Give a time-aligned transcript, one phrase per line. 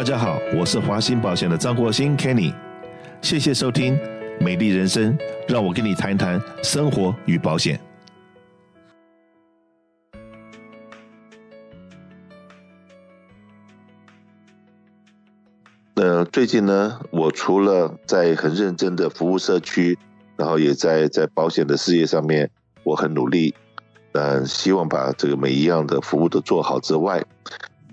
[0.00, 2.54] 大家好，我是华兴保险的张国兴 Kenny，
[3.20, 3.94] 谢谢收听
[4.40, 5.14] 《美丽人生》，
[5.46, 7.78] 让我跟你谈谈生活与保险。
[15.96, 19.98] 呃，最近呢，我除了在很认真的服务社区，
[20.34, 22.50] 然后也在在保险的事业上面，
[22.84, 23.54] 我很努力，
[24.12, 27.22] 嗯，希望把这个每一样的服务都做好之外。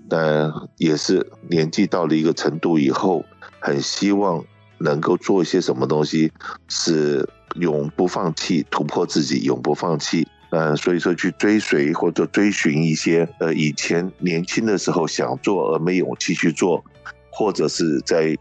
[0.08, 3.24] 但也是年纪到了一个程度以后，
[3.60, 4.42] 很希望
[4.78, 6.32] 能够做一些什么东西，
[6.68, 10.26] 是永不放弃，突破自己，永不放弃。
[10.50, 16.82] 嗯，所以说去追随或者追寻一些呃以前年轻的时候想做而没勇气去做，
[17.30, 18.34] 或者是在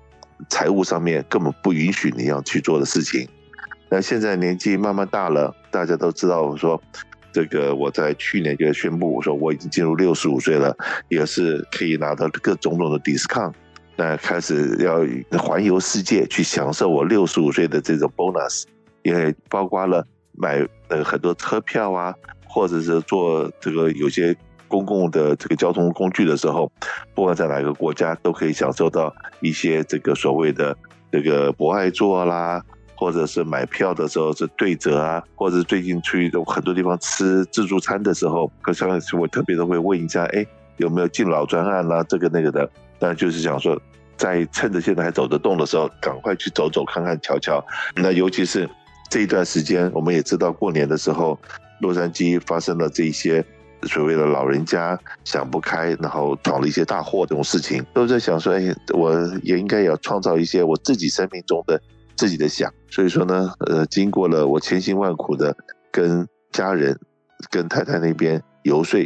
[0.50, 3.28] 财务上面根本不允许你要去做的事情。
[3.90, 6.82] 那现在年纪慢慢大了，大家都知道我说。
[7.32, 10.76] 这个我在去年就宣布，我说我已经进入六十五岁了，
[11.10, 13.54] 也是可以拿到各种种的 discount，
[13.96, 15.06] 那开始要
[15.38, 18.64] 环游世界去享受我六十五岁的这种 bonus，
[19.04, 22.14] 也包括了买呃很多车票啊，
[22.48, 24.36] 或者是坐这个有些
[24.68, 26.72] 公共的这个交通工具的时候，
[27.14, 30.76] 不管在哪个国家都可以享受到一些这个所谓的
[31.12, 32.64] 这个博爱座啦。
[32.98, 40.46] 或者是买票的时候是对折啊，或者最近去很多地方吃自助餐的时候，可上次我特别都会问一下，哎，
[40.78, 42.70] 有没有敬老专案啦、啊，这个那个的。
[43.00, 43.80] 但就是想说，
[44.18, 47.64] 在趁着现在还走得动的时候，赶快去走走看看瞧瞧。
[47.96, 48.68] 那尤其是
[49.08, 51.38] 这一段时间，我们也知道过年的时候，
[51.82, 53.46] 洛杉矶发生了这一些
[53.84, 61.80] 所谓的老人家想不开，然后闯了一些大祸这种事情，都在想说，哎，我也应该要创造一些我自己生命中的。
[62.18, 65.56] 自己的想，所以说呢，呃，经过了我千辛万苦的
[65.92, 67.00] 跟家人、
[67.52, 69.00] 跟太太那边游说，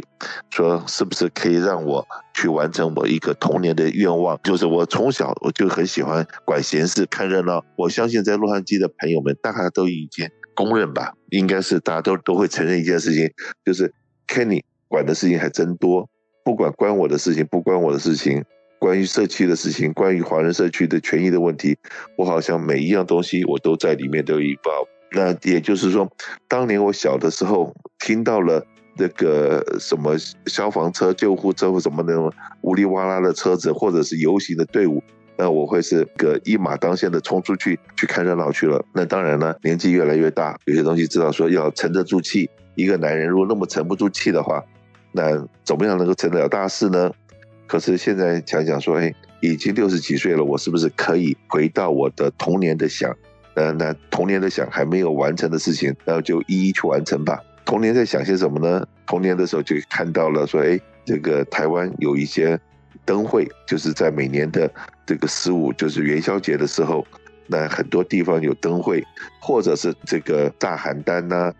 [0.50, 7.62] 说是不是可以让我去完成我一个童年的愿望，就是我从小我就很喜欢管闲事、看热闹。
[7.76, 13.30] 我相信在洛杉矶的朋友们大概都已经公认吧，应该是大家都都会承认一件事情，
[13.64, 13.92] 就是
[14.26, 16.08] Kenny 管的事情还真多，
[16.44, 18.42] 不管关我的事情，不关我的事情。
[18.82, 21.78] 关于社区的事情，关于华人社区的权益的问题，
[22.16, 24.72] 我好像每一样东西我都在里面都有一包。
[25.12, 26.10] 那也就是说，
[26.48, 28.66] 当年我小的时候听到了
[28.98, 30.16] 那个什么
[30.46, 32.32] 消防车、救护车或什么那种
[32.62, 35.00] 呜哩哇啦的车子，或者是游行的队伍，
[35.36, 38.84] 那我会是个一马当先的冲出去去看热闹去了。
[38.92, 42.50] 那当然呢，年纪越来越大，有些东西知道说要沉得住气。
[42.74, 44.60] 一个男人如果那么沉不住气的话，
[45.12, 47.12] 那怎么样能够成得了大事呢？
[47.72, 49.10] 可是现在想想说，哎，
[49.40, 53.10] 已经六十几岁了，我是不是可以回到我的童年的想？
[53.54, 57.42] 呃，那童年的想还没有完成的事情，然后就一一去完成吧。
[57.64, 58.86] 童年在想些什么呢？
[59.06, 62.60] 童年的时候就看到了说，哎，这个台湾有一些
[63.06, 64.70] 灯会，就是在每年的
[65.06, 67.06] 这个十五，就是元宵节的时候，
[67.46, 69.02] 那很多地方有灯会，
[69.40, 71.50] 或者是这个大寒单呐、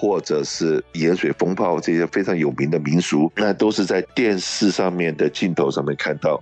[0.00, 6.40] 或者是盐水风炮这些非常有名的民俗，那都是在电视上面的镜头上面看到。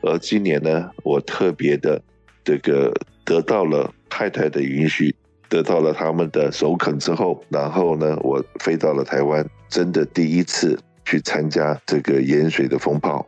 [0.00, 2.00] 而今年呢，我特别的
[2.42, 2.90] 这个
[3.22, 5.14] 得到了太太的允许，
[5.50, 13.26] 得到了他们的首肯之后，然后呢，我飞到了台湾，真的第一次去参加这个盐水的风炮。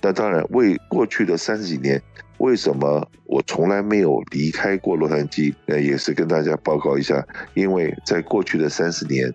[0.00, 2.02] 那当然，为过去的三十几年。
[2.38, 5.54] 为什么我从来没有离开过洛杉矶？
[5.66, 9.32] 那也是跟大家报告一下，因为在过去的三十年，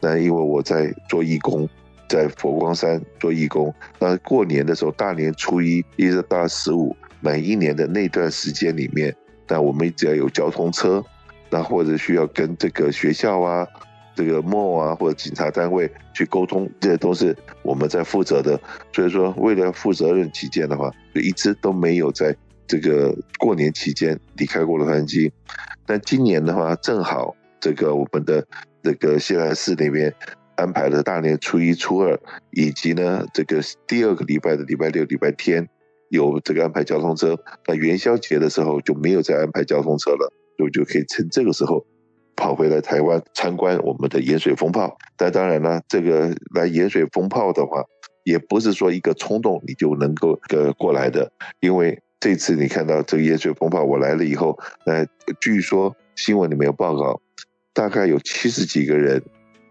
[0.00, 1.68] 那因为我在做义工，
[2.08, 9.14] 在佛光山做义工，那过年的时候，大年初一一直到十五，每一年的那段时间里面，
[9.48, 11.04] 那我们只要有交通车，
[11.50, 13.66] 那或者需要跟这个学校啊。
[14.16, 18.56] 这个 mall 啊，或者警察单位去沟通，这些都是我们在负责的。
[18.92, 22.32] 所以说，为了负责任起见的话，就一直都没有在
[22.66, 25.30] 这个过年期间离开过洛杉矶。
[25.86, 28.46] 但今年的话，正好这个我们的
[28.82, 30.12] 这个谢来市那边
[30.56, 32.18] 安排了大年初一、初二，
[32.52, 35.68] 以及呢这个第二个礼拜的礼拜六、礼拜天
[36.10, 37.38] 有这个安排交通车。
[37.66, 41.84] 那元宵节的时候就没有再安排交通车了，就就可以趁这个时候。
[42.36, 47.84] 跑回来台湾参观我们的盐水风炮，但当然了，这个来盐水风炮的话，
[48.24, 51.30] 也不是说一个冲动你就能够呃过来的，
[51.60, 55.06] 因为这次你看到这个盐水风炮，我来了以后，呃，
[55.42, 57.20] 据说新闻里面有报告，
[57.74, 59.22] 大概有七十几个人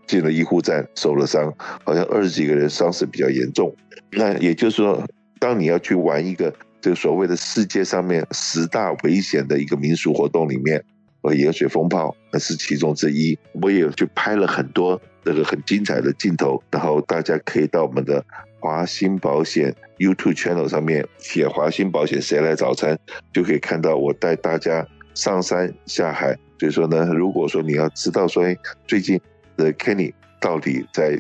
[0.06, 1.52] 进了医护站受了伤，
[1.84, 3.76] 好像二十几个人伤势比较严重。
[4.12, 5.04] 那也就是说，
[5.40, 10.80] 当你要去玩一个这个所谓的世界上面十大危险的一个民俗活动里面。
[11.24, 18.24] 呃盐水风炮那是其中之一，我也去拍了很多那个很精彩的镜头，然后大家可以到我们的
[18.60, 22.98] 华兴保险 YouTube channel 上面写“华兴保险谁来早餐”，
[23.34, 26.38] 就可以看到我带大家上山下海。
[26.60, 28.56] 所以说呢，如果说你要知道说，哎，
[28.88, 29.20] 最近
[29.58, 31.20] 的 Kenny 到底在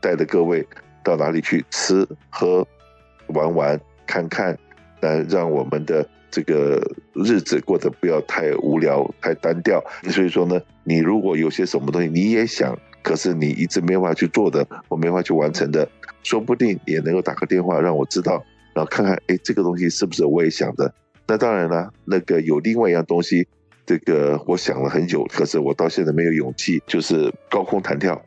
[0.00, 0.64] 带着各位
[1.02, 2.66] 到哪里去吃喝
[3.28, 4.56] 玩玩看看，
[5.00, 6.80] 来让我们的这个
[7.14, 9.82] 日子过得不要太无聊、太单调。
[10.10, 15.88] 所以说呢，你如果有些什么东西你也想，可是你一直没法去做的，我没法去完成的，
[16.24, 18.44] 说不定也能够打个电话让我知道，
[18.74, 20.92] 然后看看，哎，这个东西是不是我也想的？
[21.24, 23.46] 那当然了，那个有另外一样东西，
[23.86, 28.20] 这个我想了很久，可是我到现在没有勇气，就是高空弹跳。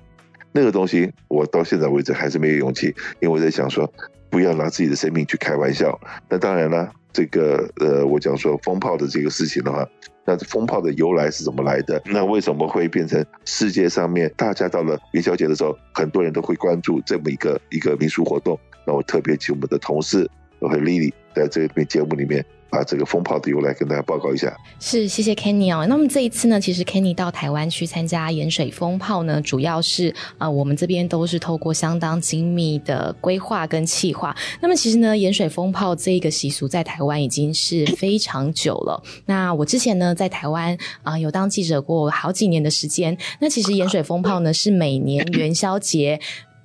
[0.53, 2.87] 那个东西我到现在为止还是没有勇气，
[3.19, 3.91] 因为我在想说，
[4.29, 5.99] 不要拿自己的生命去开玩笑。
[6.29, 9.85] 那当然了，这个呃，我讲说风炮的这个事情的话，
[10.29, 11.99] 那风炮的由来是怎么来的？
[12.05, 18.59] 那为什么会变成世界上面大家到了元宵节的时候，很多人都会关注这么一个一个民俗活动？
[18.85, 20.29] 那我特别请我们的同事
[20.59, 22.45] 我和丽丽在这边节目里面。
[22.71, 24.55] 把这个风炮的由来跟大家报告一下。
[24.79, 25.87] 是，谢谢 Kenny 哦。
[25.87, 34.35] 那么这一次呢，其实 Kenny 到台湾去参加盐水风炮呢，主要是啊、我们这边都是透过相当精密的规划跟企划。
[34.61, 39.01] 那么其实呢，盐水风炮这个习俗在台湾已经是非常久了。
[39.25, 43.17] 那我之前呢，在台湾啊、有当记者过好几年的时间。
[43.39, 46.19] 那其实盐水风炮呢，是每年元宵节。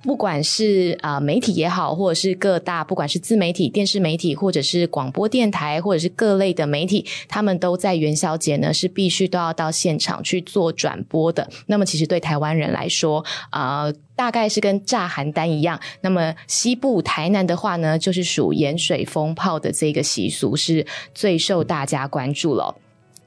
[0.05, 11.49] 不管是啊、呃、媒体也好，或者是各大不管是自媒体、电视媒体，或者是广播电台，或者是各类的媒体，他们都在元宵节呢是必须都要到现场去做转播的。
[11.65, 15.79] 那么其实对台湾人来说，啊、呃，大概是跟炸邯郸一样。
[16.01, 20.85] 那么西部台南的话呢，就是属盐水风炮的这个习俗是
[21.15, 22.75] 最受大家关注了。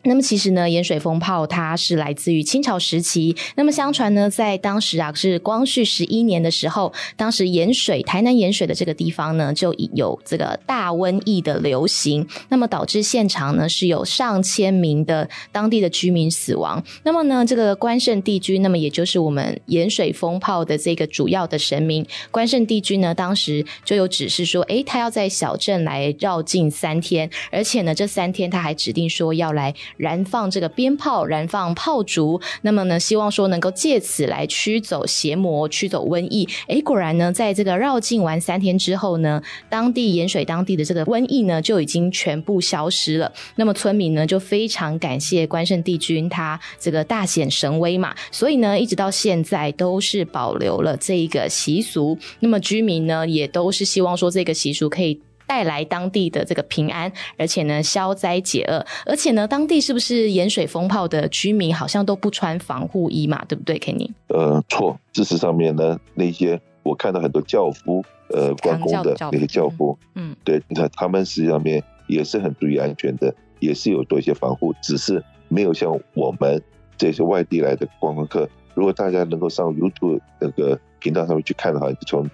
[0.09, 3.37] 那么其实呢，盐水风炮它是来自于清朝时期。
[3.57, 12.27] 那么相传呢，在当时啊是光绪十一年的时候，当时盐水台南盐水的这个地方呢，就有这个大瘟疫的流行。
[12.49, 16.83] 那么导致现场呢是有上千名的当地的居民死亡。
[17.05, 29.75] 那么呢，这个关圣帝君，那么也就是我们盐水风炮的这个主要的神明关圣帝君呢，当时就有指示说，诶，他要在小镇来绕境三天，而且呢，这三天他还指定说要来。
[29.99, 36.49] 燃放这个鞭炮，燃放炮竹，那么呢，希望说能够借此来驱走邪魔，驱走瘟疫。
[36.69, 43.31] 诶，果然呢，在这个绕境完三天之后呢，当地盐水当地的这个瘟疫呢，就已经全部消失了。
[43.57, 52.17] 那么村民呢，就非常感谢关圣帝君，他这个大显神威嘛，所以呢，一直到现在都是保留了这一个习俗。
[52.39, 55.21] 那么居民呢，也都是希望说这个习俗可以。
[55.49, 63.43] 带来当地的这个平安，而且呢，消灾解厄，而且呢，当地是不是盐水风炮的居民好像都不穿防护衣嘛？
[63.49, 64.11] 对不对，Kenny？
[64.27, 76.63] 呃，错，事实上面呢，那些我看到很多教夫，呃，关公的那个轿夫，嗯，对，你看他们实际上面也是很注意安全的，也是有做一些防护，只是没有像我们
[76.99, 78.47] 这些外地来的观光客。
[78.75, 82.29] 如果大家能够上 YouTube 那个频道上面去看的话，从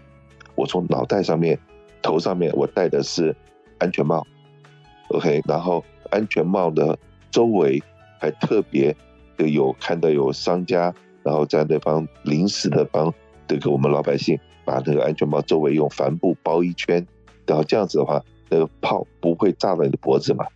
[0.56, 1.56] 我从脑袋上面。
[2.04, 3.34] 头上面我戴的是
[3.78, 4.24] 安全帽
[5.08, 6.96] ，OK，然后安全帽的
[7.30, 7.82] 周围
[8.20, 8.94] 还特别
[9.38, 13.12] 的有看到有商家，然后在那方临时的帮
[13.48, 17.04] 这个我们老百姓把那个安全帽周围用帆布包一圈，
[17.46, 20.46] 然后这样子的话，那个炮不会炸到你的脖子嘛。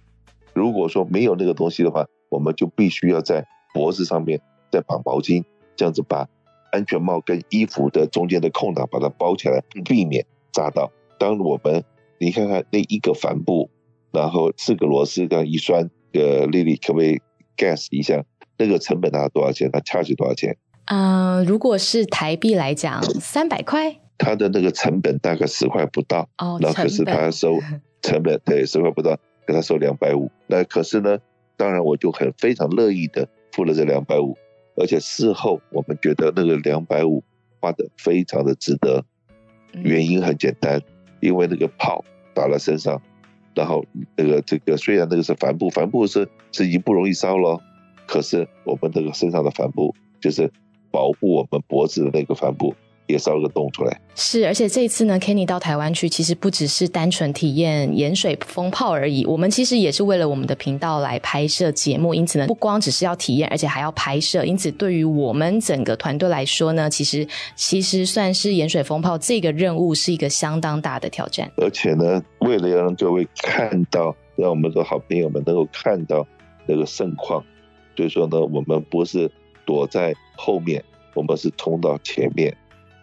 [0.53, 4.39] 如果说没有那个东西的话，我们就必须要在脖子上面
[4.71, 5.43] 再绑毛巾，
[5.77, 6.29] 这样子把
[6.73, 10.93] 安全帽跟衣服的中间的空档把它包起来，避免炸到。
[11.19, 11.85] 当我们
[12.19, 13.71] 你看看那一个帆布，
[14.13, 17.21] 然后四个螺丝这样一拴，呃，丽丽可不可以
[17.57, 18.25] guess 一下
[18.57, 19.71] 那个成本大概多少钱？
[19.71, 20.57] 它 charge 多少钱？
[20.87, 23.97] 嗯、呃，如果是台币来讲，三百块。
[24.17, 27.61] 它的那个成本大概十块不到，哦，然后可是他收
[28.03, 30.29] 成本 对十块不到，给他收两百五。
[30.49, 31.19] 那可是呢，
[31.57, 34.37] 当然我就很非常乐意的付了这两百五，
[34.77, 37.23] 而且事后我们觉得那个两百五
[37.61, 39.05] 花的非常的值得，
[39.73, 40.79] 原因很简单。
[40.79, 43.01] 嗯因为那个炮打在身上，
[43.55, 43.85] 然后
[44.17, 47.61] 那个这个虽然那个是帆布，帆布是是已经不容易烧了，
[48.07, 50.51] 可是我们那个身上的帆布就是
[50.91, 52.75] 保护我们脖子的那个帆布。
[53.09, 59.25] 也烧了个洞出来，是，而且这一次呢，Kenny 到台湾去，其实不只是单纯体验盐水风炮而已。
[59.25, 64.45] 我们其实也是为了我们的频道来拍摄节目，因此呢，不光只是要体验，而且还要拍摄。
[64.45, 71.51] 因此，对于我们整个团队来说呢，其实其实算是盐水风炮这个任务是一个相当大的挑战。
[71.57, 76.27] 而且呢，为了要让各位看到，让我们的好朋友们能够看到
[76.67, 77.43] 那个盛况，
[77.97, 79.31] 所以说呢，我们不是
[79.65, 80.85] 躲在后面。
[81.15, 82.57] 我们是冲到前面。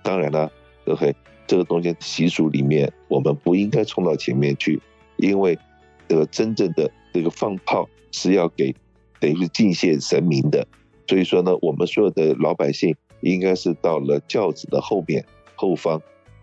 [0.05, 0.51] 当然了
[0.85, 1.15] ，OK，
[1.47, 4.79] 这个东西习俗里面，我们不应该冲到前面去，
[5.17, 5.57] 因为
[6.07, 8.71] 这个真正的这个放炮是要给
[9.19, 10.65] 等于是敬献神明的。
[11.07, 15.99] 所以说呢，我们所有的老百姓应该是到了轿子的后面后方，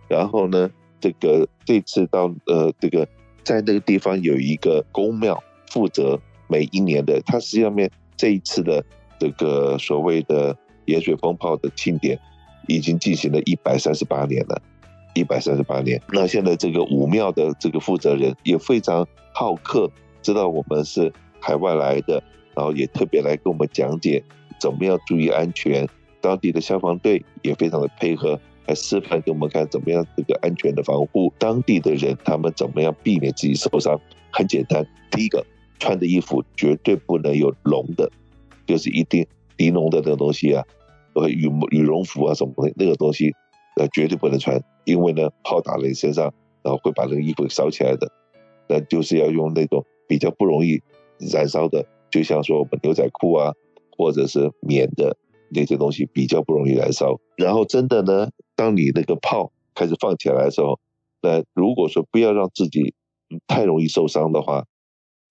[0.08, 0.68] 然后呢，
[1.00, 3.06] 这个这次到呃这个
[3.44, 5.40] 在那个地方有一个宫庙
[5.70, 8.84] 负责每一年的，它实际上面这一次的
[9.20, 12.18] 这个所谓的盐水蜂炮的庆典
[12.68, 14.60] 已经进行了一百三十八年了，
[15.14, 16.00] 一百三十八年。
[16.12, 19.90] 那现在这个武庙的这个负责人也非常好客，
[20.22, 22.22] 知道我们是海外来的，
[22.54, 24.22] 然后也特别来跟我们讲解。
[24.60, 25.88] 怎么样注意安全？
[26.20, 31.32] 当地的消防队也非常的配合，来示范给我们看怎么样这个安全的防护。
[31.36, 34.00] 当地的人他们怎么样避免自己受伤？
[34.30, 35.44] 很简单，第一个
[35.80, 38.08] 穿的衣服绝对不能有龙的，
[38.64, 39.26] 就是一定
[39.58, 40.64] 尼龙的那个东西啊，
[41.14, 43.32] 呃羽羽绒服啊什么的那个东西，
[43.76, 48.10] 呃绝对不能穿，因为呢炮打在你身上，然后会把那个衣服烧起来的。
[48.68, 50.80] 那就是要用那种比较不容易
[51.32, 53.52] 燃烧的，就像说我们牛仔裤啊。
[53.94, 55.16] 或者是棉的
[55.50, 57.20] 那些东西比较不容易燃烧。
[57.36, 60.80] 然后真的呢，当你那个炮开始放起来的时候，
[61.20, 62.94] 那如果说不要让自己
[63.46, 64.64] 太容易受伤的话，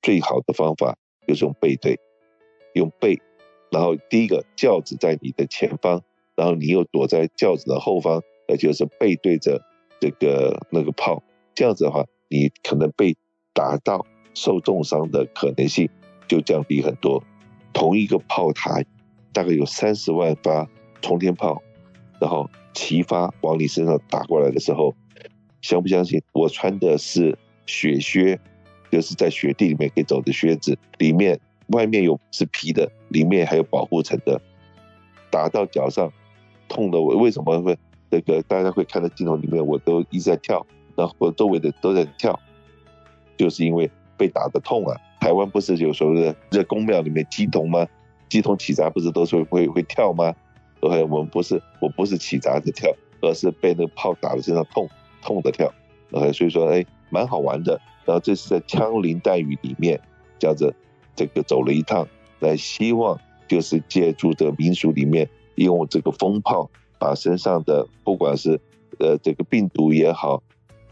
[0.04, 0.96] 最好的方法
[1.28, 2.00] 就是用背对，
[2.76, 3.20] 用背。
[3.72, 6.04] 然后第一个轿子在你的前方，
[6.36, 9.62] 然后你又躲在轿子的后方，那就是背对着
[10.00, 11.24] 这个那个炮。
[11.56, 13.16] 这样子的话，你可能被
[13.54, 15.90] 打到受重伤的可能性
[16.28, 17.24] 就降低很多。
[17.74, 18.86] 同一个炮台，
[19.34, 20.68] 大概有三十万发
[21.02, 21.62] 冲天炮，
[22.20, 24.94] 然后齐发往你身上打过来的时候，
[25.62, 26.22] 相不相信？
[26.34, 28.40] 我穿的是雪靴，
[28.92, 34.42] 就是在雪地里面可以走的靴子，里面外面有是皮的，里面还有保护层的，
[35.30, 36.12] 打到脚上，
[36.68, 37.78] 痛的我为什么会
[38.10, 38.42] 这个？
[38.44, 40.66] 大家会看到镜头里面，我都一直在跳，
[40.96, 42.40] 然后周围的都在跳，
[43.38, 44.96] 就是因为被打的痛啊。
[45.20, 47.86] 台湾不是有所谓的在宫庙里面乩童吗？
[48.30, 50.34] 乩童起闸不是都是会会跳吗？
[50.80, 51.04] 对不对？
[51.04, 52.90] 我们不是，我不是起闸的跳，
[53.22, 54.90] 而是被那个炮打的身上痛
[55.22, 55.72] 痛的跳。
[56.12, 57.80] OK，所以说哎，蛮好玩的。
[58.04, 60.00] 然后这是在枪林弹雨里面，
[60.40, 60.74] 叫做
[61.16, 62.08] 这个走了一趟，
[62.42, 63.18] 来希望
[63.48, 66.70] 就是借助这个民俗里面，用这个风炮
[67.00, 68.60] 把身上的不管是
[69.00, 70.44] 呃这个病毒也好，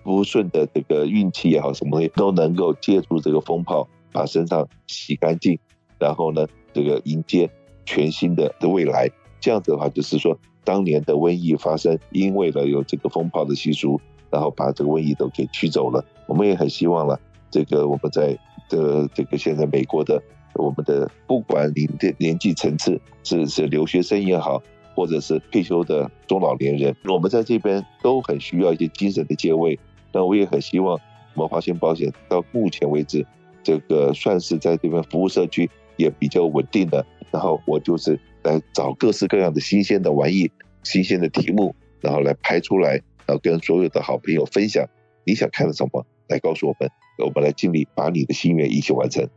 [0.04, 3.88] 不顺的这个运气也好，什么东西都能够借助这个风炮。
[4.12, 5.60] 把身上洗干净，
[6.00, 7.48] 然后呢，这个迎接
[7.86, 9.08] 全新的的未来。
[9.40, 14.02] 这样子的话，就是说，当年的瘟疫发生，因为了有这个风炮的习俗，
[14.32, 16.04] 然后把这个瘟疫都给驱走了。
[16.26, 17.20] 我们也很希望了，
[17.52, 18.36] 这个我们在
[18.68, 20.20] 的这个现在美国的
[20.54, 24.62] 我们的不管你的年纪层次是是留学生也好，
[24.96, 29.80] 或者是退休的中老年人，我们在这边都很需要一些精神的借位。
[30.12, 31.00] 那我也很希望
[31.36, 33.26] 我们华兴保险到目前为止。
[33.62, 40.50] 这个算是在这边服务社区也比较稳定的，然后我就是来找各式各样的新鲜的玩意、
[40.84, 42.94] 新鲜的题目，然后来拍出来，
[43.26, 44.86] 然后跟所有的好朋友分享。
[45.26, 46.90] 你想看的什么，来告诉我们，
[47.20, 49.30] 我们来尽力把你的心愿一起完成。